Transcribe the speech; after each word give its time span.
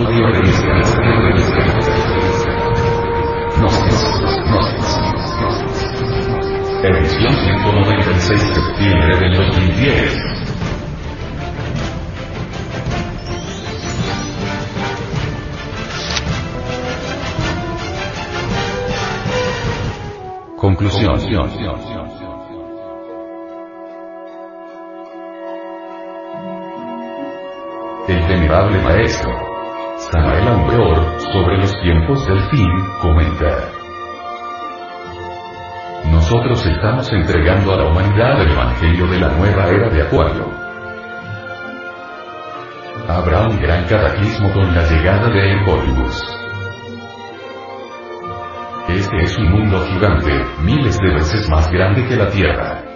Audio. 0.00 0.28
Edición 6.82 7.34
196 7.34 8.40
de 8.40 8.54
septiembre 8.54 9.18
del 9.18 9.36
2010. 9.36 10.16
Conclusión. 20.56 21.20
El 28.08 28.22
venerable 28.26 28.82
maestro 28.82 29.49
Samael 30.08 30.48
Aumeor, 30.48 31.20
sobre 31.20 31.58
los 31.58 31.78
tiempos 31.82 32.26
del 32.26 32.40
fin, 32.48 32.68
comenta. 33.00 33.68
Nosotros 36.10 36.66
estamos 36.66 37.12
entregando 37.12 37.74
a 37.74 37.76
la 37.76 37.90
humanidad 37.90 38.40
el 38.40 38.50
Evangelio 38.50 39.06
de 39.06 39.20
la 39.20 39.28
nueva 39.28 39.68
era 39.68 39.90
de 39.90 40.02
Acuario. 40.02 40.50
Habrá 43.08 43.46
un 43.48 43.60
gran 43.60 43.84
cataclismo 43.84 44.50
con 44.54 44.74
la 44.74 44.82
llegada 44.88 45.28
de 45.28 45.52
Hercólogos. 45.52 46.38
Este 48.88 49.22
es 49.22 49.38
un 49.38 49.50
mundo 49.50 49.84
gigante, 49.86 50.32
miles 50.62 50.98
de 50.98 51.14
veces 51.14 51.48
más 51.50 51.70
grande 51.70 52.08
que 52.08 52.16
la 52.16 52.30
Tierra. 52.30 52.89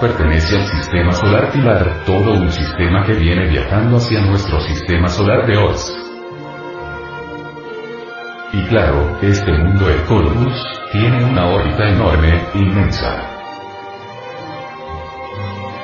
Pertenece 0.00 0.54
al 0.54 0.64
sistema 0.68 1.10
solar 1.10 1.50
Pilar, 1.50 2.04
todo 2.06 2.34
un 2.34 2.52
sistema 2.52 3.04
que 3.04 3.14
viene 3.14 3.48
viajando 3.48 3.96
hacia 3.96 4.20
nuestro 4.20 4.60
sistema 4.60 5.08
solar 5.08 5.44
de 5.44 5.56
Oz. 5.56 5.92
Y 8.52 8.62
claro, 8.66 9.18
este 9.20 9.50
mundo 9.50 9.90
Ecolobus, 9.90 10.54
tiene 10.92 11.24
una 11.24 11.46
órbita 11.46 11.88
enorme, 11.88 12.44
inmensa. 12.54 13.28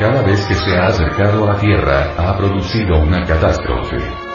Cada 0.00 0.22
vez 0.22 0.44
que 0.44 0.54
se 0.54 0.76
ha 0.76 0.86
acercado 0.86 1.44
a 1.44 1.52
la 1.52 1.60
Tierra, 1.60 2.12
ha 2.18 2.36
producido 2.36 2.98
una 2.98 3.24
catástrofe. 3.24 4.29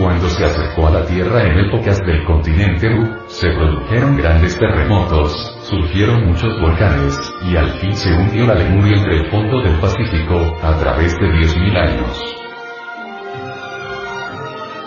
Cuando 0.00 0.30
se 0.30 0.46
acercó 0.46 0.86
a 0.86 0.92
la 0.92 1.04
Tierra 1.04 1.42
en 1.42 1.58
épocas 1.58 2.00
del 2.06 2.24
continente 2.24 2.88
U, 2.88 3.06
se 3.26 3.50
produjeron 3.50 4.16
grandes 4.16 4.58
terremotos, 4.58 5.30
surgieron 5.64 6.24
muchos 6.24 6.58
volcanes, 6.58 7.18
y 7.42 7.54
al 7.54 7.68
fin 7.72 7.92
se 7.92 8.10
hundió 8.10 8.46
la 8.46 8.54
Lemuria 8.54 8.96
entre 8.96 9.18
el 9.18 9.30
fondo 9.30 9.60
del 9.60 9.78
Pacífico, 9.78 10.56
a 10.62 10.74
través 10.78 11.12
de 11.20 11.26
10.000 11.26 11.76
años. 11.76 12.36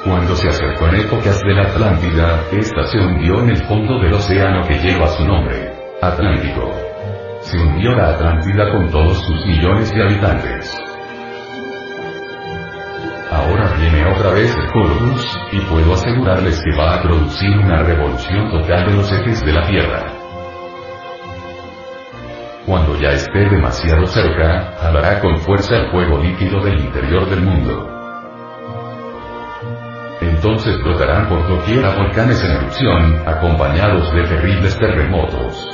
Cuando 0.04 0.36
se 0.36 0.50
acercó 0.50 0.88
en 0.88 0.96
épocas 1.02 1.40
de 1.42 1.54
la 1.54 1.62
Atlántida, 1.62 2.44
esta 2.52 2.84
se 2.88 2.98
hundió 2.98 3.40
en 3.44 3.50
el 3.52 3.64
fondo 3.68 4.00
del 4.00 4.14
océano 4.14 4.68
que 4.68 4.80
lleva 4.80 5.08
su 5.10 5.24
nombre, 5.28 5.74
Atlántico. 6.02 6.74
Se 7.42 7.60
hundió 7.60 7.92
la 7.92 8.16
Atlántida 8.16 8.72
con 8.72 8.90
todos 8.90 9.20
sus 9.20 9.46
millones 9.46 9.94
de 9.94 10.02
habitantes. 10.02 10.93
Otra 14.16 14.32
vez 14.32 14.56
y 15.52 15.60
puedo 15.62 15.94
asegurarles 15.94 16.62
que 16.64 16.78
va 16.78 16.96
a 16.96 17.02
producir 17.02 17.50
una 17.58 17.84
revolución 17.84 18.50
total 18.52 18.86
de 18.88 18.96
los 18.96 19.12
ejes 19.12 19.46
de 19.46 19.52
la 19.52 19.68
Tierra. 19.68 20.14
Cuando 22.66 22.96
ya 23.00 23.10
esté 23.10 23.50
demasiado 23.50 24.06
cerca, 24.06 24.76
jalará 24.80 25.20
con 25.20 25.38
fuerza 25.40 25.76
el 25.76 25.92
fuego 25.92 26.20
líquido 26.20 26.64
del 26.64 26.80
interior 26.80 27.30
del 27.30 27.42
mundo. 27.42 27.90
Entonces 30.22 30.82
brotarán 30.84 31.28
por 31.28 31.48
doquiera 31.48 31.96
volcanes 31.96 32.44
en 32.44 32.52
erupción, 32.52 33.28
acompañados 33.28 34.14
de 34.14 34.24
terribles 34.24 34.78
terremotos. 34.78 35.73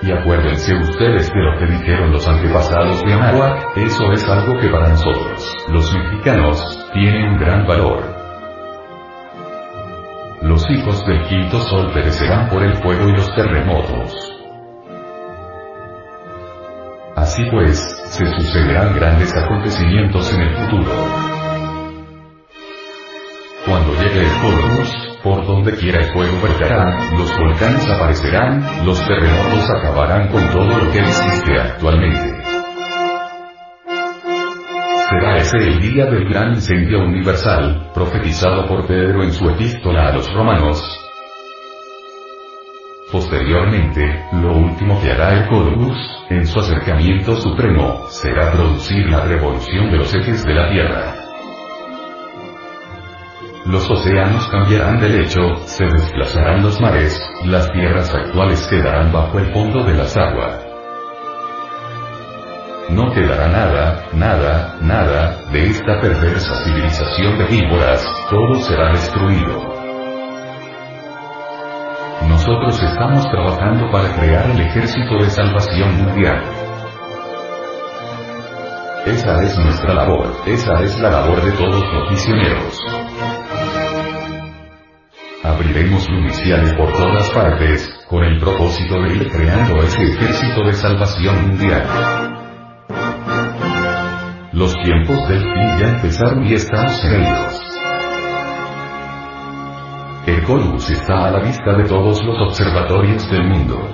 Y 0.00 0.12
acuérdense 0.12 0.74
ustedes 0.74 1.28
de 1.32 1.40
lo 1.40 1.58
que 1.58 1.66
dijeron 1.66 2.12
los 2.12 2.26
antepasados 2.28 3.02
de 3.04 3.12
Anáhuac, 3.12 3.76
eso 3.76 4.12
es 4.12 4.28
algo 4.28 4.58
que 4.60 4.68
para 4.68 4.90
nosotros, 4.90 5.56
los 5.70 5.92
mexicanos, 5.92 6.88
tiene 6.92 7.30
un 7.30 7.38
gran 7.38 7.66
valor. 7.66 8.04
Los 10.42 10.70
hijos 10.70 11.04
del 11.04 11.24
quinto 11.24 11.58
sol 11.60 11.90
perecerán 11.92 12.48
por 12.48 12.62
el 12.62 12.76
fuego 12.76 13.08
y 13.08 13.12
los 13.12 13.34
terremotos. 13.34 14.34
Así 17.16 17.42
pues, 17.50 17.78
se 18.06 18.24
sucederán 18.24 18.94
grandes 18.94 19.36
acontecimientos 19.36 20.32
en 20.32 20.42
el 20.42 20.56
futuro. 20.56 21.27
Donde 25.48 25.74
quiera 25.76 26.00
el 26.00 26.12
fuego 26.12 26.42
verterá, 26.42 27.16
los 27.16 27.36
volcanes 27.38 27.88
aparecerán, 27.88 28.84
los 28.84 29.00
terremotos 29.00 29.70
acabarán 29.70 30.28
con 30.28 30.46
todo 30.50 30.66
lo 30.66 30.92
que 30.92 30.98
existe 30.98 31.58
actualmente. 31.58 32.44
Será 35.08 35.38
ese 35.38 35.56
el 35.56 35.80
día 35.80 36.04
del 36.04 36.28
gran 36.28 36.52
incendio 36.52 36.98
universal, 36.98 37.90
profetizado 37.94 38.66
por 38.68 38.86
Pedro 38.86 39.24
en 39.24 39.32
su 39.32 39.48
epístola 39.48 40.08
a 40.08 40.12
los 40.12 40.30
romanos. 40.34 40.82
Posteriormente, 43.10 44.26
lo 44.32 44.52
último 44.54 45.00
que 45.00 45.10
hará 45.12 45.32
el 45.32 45.48
Corvus, 45.48 45.96
en 46.28 46.46
su 46.46 46.60
acercamiento 46.60 47.34
supremo, 47.36 48.06
será 48.10 48.52
producir 48.52 49.08
la 49.08 49.24
revolución 49.24 49.90
de 49.90 49.96
los 49.96 50.14
ejes 50.14 50.44
de 50.44 50.54
la 50.54 50.70
Tierra. 50.70 51.17
Los 53.68 53.90
océanos 53.90 54.48
cambiarán 54.48 54.98
de 54.98 55.10
lecho, 55.10 55.40
se 55.66 55.84
desplazarán 55.84 56.62
los 56.62 56.80
mares, 56.80 57.20
las 57.44 57.70
tierras 57.70 58.14
actuales 58.14 58.66
quedarán 58.66 59.12
bajo 59.12 59.38
el 59.38 59.52
fondo 59.52 59.84
de 59.84 59.92
las 59.92 60.16
aguas. 60.16 60.64
No 62.88 63.12
quedará 63.12 63.48
nada, 63.48 64.04
nada, 64.14 64.74
nada, 64.80 65.36
de 65.52 65.66
esta 65.66 66.00
perversa 66.00 66.64
civilización 66.64 67.36
de 67.36 67.44
víboras, 67.44 68.06
todo 68.30 68.54
será 68.54 68.90
destruido. 68.92 69.74
Nosotros 72.26 72.82
estamos 72.82 73.30
trabajando 73.30 73.90
para 73.92 74.16
crear 74.16 74.50
el 74.50 74.60
ejército 74.60 75.18
de 75.20 75.28
salvación 75.28 76.04
mundial. 76.04 76.42
Esa 79.04 79.42
es 79.42 79.58
nuestra 79.58 79.92
labor, 79.92 80.34
esa 80.46 80.72
es 80.82 80.98
la 81.00 81.10
labor 81.10 81.42
de 81.42 81.52
todos 81.52 81.84
los 81.92 82.10
misioneros. 82.10 82.97
Abriremos 85.48 86.06
luniciales 86.10 86.74
por 86.74 86.92
todas 86.92 87.30
partes, 87.30 87.88
con 88.06 88.22
el 88.22 88.38
propósito 88.38 89.00
de 89.00 89.16
ir 89.16 89.30
creando 89.30 89.78
ese 89.78 90.02
ejército 90.02 90.62
de 90.62 90.72
salvación 90.74 91.48
mundial. 91.48 91.84
Los 94.52 94.74
tiempos 94.74 95.26
del 95.26 95.40
fin 95.40 95.78
ya 95.80 95.88
empezaron 95.88 96.46
y 96.46 96.52
estamos 96.52 97.02
en 97.02 97.22
ellos. 97.22 97.62
El 100.26 100.42
Colbus 100.42 100.90
está 100.90 101.28
a 101.28 101.30
la 101.30 101.40
vista 101.40 101.72
de 101.78 101.84
todos 101.84 102.22
los 102.22 102.48
observatorios 102.48 103.30
del 103.30 103.44
mundo. 103.44 103.88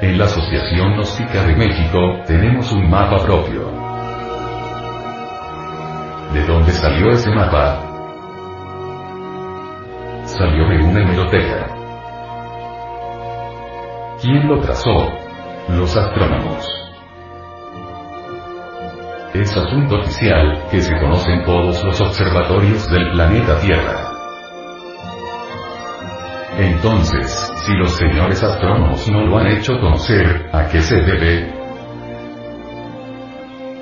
En 0.00 0.16
la 0.16 0.24
Asociación 0.24 0.94
Gnóstica 0.94 1.44
de 1.44 1.54
México, 1.54 1.98
tenemos 2.26 2.72
un 2.72 2.88
mapa 2.88 3.18
propio. 3.18 3.70
¿De 6.32 6.46
dónde 6.46 6.72
salió 6.72 7.10
ese 7.10 7.30
mapa? 7.30 7.83
Salió 10.36 10.68
de 10.68 10.82
una 10.82 11.00
hemeroteca. 11.00 11.68
¿Quién 14.20 14.48
lo 14.48 14.60
trazó? 14.60 15.12
Los 15.68 15.96
astrónomos. 15.96 16.66
Es 19.32 19.56
asunto 19.56 20.00
oficial, 20.00 20.60
que 20.72 20.80
se 20.80 20.92
conocen 20.98 21.44
todos 21.44 21.84
los 21.84 22.00
observatorios 22.00 22.90
del 22.90 23.12
planeta 23.12 23.60
Tierra. 23.60 24.10
Entonces, 26.58 27.52
si 27.64 27.72
los 27.74 27.92
señores 27.92 28.42
astrónomos 28.42 29.06
no 29.08 29.26
lo 29.26 29.38
han 29.38 29.46
hecho 29.46 29.78
conocer, 29.78 30.48
¿a 30.52 30.66
qué 30.66 30.80
se 30.80 30.96
debe? 30.96 31.52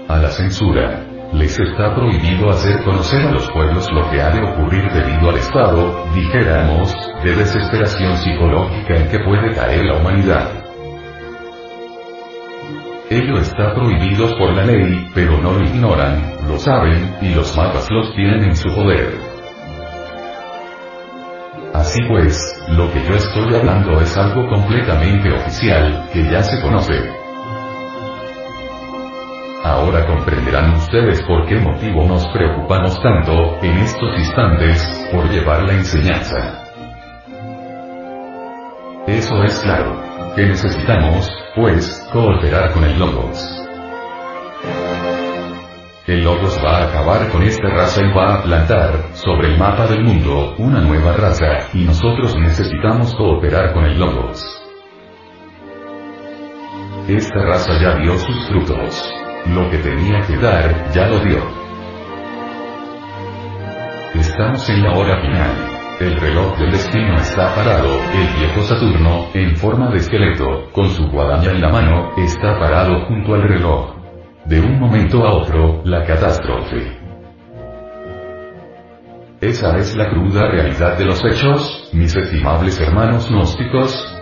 A 0.07 0.19
la 0.19 0.29
censura. 0.29 1.12
Les 1.33 1.59
está 1.59 1.95
prohibido 1.95 2.51
hacer 2.51 2.85
conocer 2.85 3.27
a 3.27 3.33
los 3.33 3.51
pueblos 3.51 3.91
lo 3.91 4.11
que 4.11 4.21
ha 4.21 4.31
de 4.31 4.43
ocurrir 4.43 4.85
debido 4.93 5.31
al 5.31 5.37
estado, 5.37 6.07
dijéramos, 6.15 6.95
de 7.25 7.35
desesperación 7.35 8.17
psicológica 8.19 8.97
en 8.97 9.09
que 9.09 9.19
puede 9.21 9.55
caer 9.55 9.87
la 9.87 9.97
humanidad. 9.97 10.63
Ello 13.09 13.39
está 13.39 13.75
prohibido 13.75 14.37
por 14.37 14.55
la 14.55 14.65
ley, 14.65 15.09
pero 15.15 15.39
no 15.39 15.53
lo 15.53 15.65
ignoran, 15.65 16.37
lo 16.47 16.59
saben, 16.59 17.17
y 17.23 17.35
los 17.35 17.57
mapas 17.57 17.91
los 17.91 18.15
tienen 18.15 18.45
en 18.45 18.57
su 18.57 18.69
poder. 18.75 19.17
Así 21.73 22.01
pues, 22.09 22.63
lo 22.69 22.93
que 22.93 23.03
yo 23.09 23.15
estoy 23.15 23.55
hablando 23.55 23.99
es 24.03 24.15
algo 24.19 24.47
completamente 24.49 25.33
oficial, 25.33 26.09
que 26.13 26.25
ya 26.31 26.43
se 26.43 26.61
conoce. 26.61 27.23
Ahora 29.65 30.05
comprenderán 30.07 30.75
ustedes 30.75 31.23
por 31.23 31.47
qué 31.47 31.55
motivo 31.61 32.05
nos 32.05 32.27
preocupamos 32.29 33.01
tanto, 33.01 33.59
en 33.63 33.79
estos 33.79 34.19
instantes, 34.19 35.09
por 35.13 35.31
llevar 35.31 35.63
la 35.63 35.75
enseñanza. 35.75 36.65
Eso 39.07 39.43
es 39.45 39.61
claro. 39.61 40.03
Que 40.35 40.47
necesitamos, 40.47 41.31
pues, 41.55 42.09
cooperar 42.13 42.73
con 42.73 42.83
el 42.83 42.99
Logos. 42.99 43.69
El 46.09 46.25
Logos 46.25 46.59
va 46.65 46.79
a 46.79 46.89
acabar 46.89 47.29
con 47.29 47.45
esta 47.45 47.69
raza 47.69 48.03
y 48.03 48.13
va 48.13 48.35
a 48.35 48.43
plantar, 48.43 49.11
sobre 49.13 49.53
el 49.53 49.59
mapa 49.59 49.87
del 49.87 50.03
mundo, 50.03 50.57
una 50.59 50.81
nueva 50.81 51.13
raza, 51.13 51.69
y 51.73 51.85
nosotros 51.85 52.35
necesitamos 52.37 53.15
cooperar 53.15 53.73
con 53.73 53.85
el 53.85 53.97
Logos. 53.97 54.45
Esta 57.07 57.43
raza 57.45 57.81
ya 57.81 57.95
dio 57.97 58.19
sus 58.19 58.49
frutos. 58.49 59.22
Lo 59.47 59.69
que 59.71 59.79
tenía 59.79 60.21
que 60.21 60.37
dar, 60.37 60.93
ya 60.93 61.09
lo 61.09 61.19
dio. 61.19 61.43
Estamos 64.15 64.69
en 64.71 64.83
la 64.85 64.93
hora 64.93 65.21
final. 65.21 65.73
El 66.01 66.17
reloj 66.17 66.57
del 66.59 66.71
destino 66.71 67.17
está 67.17 67.55
parado, 67.55 67.89
el 67.89 68.39
viejo 68.39 68.63
Saturno, 68.63 69.27
en 69.35 69.57
forma 69.57 69.91
de 69.91 69.99
esqueleto, 69.99 70.71
con 70.73 70.89
su 70.91 71.07
guadaña 71.09 71.51
en 71.51 71.61
la 71.61 71.69
mano, 71.71 72.13
está 72.17 72.59
parado 72.59 73.05
junto 73.07 73.35
al 73.35 73.43
reloj. 73.43 73.97
De 74.47 74.61
un 74.61 74.79
momento 74.79 75.27
a 75.27 75.35
otro, 75.35 75.83
la 75.85 76.05
catástrofe. 76.05 76.99
Esa 79.41 79.77
es 79.77 79.97
la 79.97 80.09
cruda 80.09 80.49
realidad 80.51 80.97
de 80.97 81.05
los 81.05 81.21
hechos, 81.25 81.91
mis 81.93 82.15
estimables 82.15 82.81
hermanos 82.81 83.29
gnósticos, 83.29 84.22